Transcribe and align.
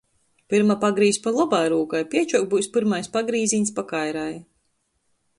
Pyrma 0.51 0.75
pagrīz 0.83 1.17
pa 1.25 1.33
lobai 1.33 1.59
rūkai, 1.73 2.01
piečuok 2.13 2.47
byus 2.53 2.69
pyrmais 2.77 3.11
pagrīzīņs 3.17 3.75
pa 3.81 3.85
kairai. 3.93 4.33